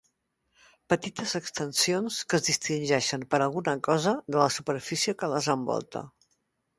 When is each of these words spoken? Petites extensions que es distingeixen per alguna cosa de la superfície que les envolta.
Petites 0.93 1.33
extensions 1.39 2.17
que 2.31 2.39
es 2.39 2.47
distingeixen 2.47 3.25
per 3.33 3.41
alguna 3.47 3.75
cosa 3.89 4.15
de 4.37 4.41
la 4.43 4.47
superfície 4.57 5.15
que 5.21 5.31
les 5.35 5.51
envolta. 5.59 6.03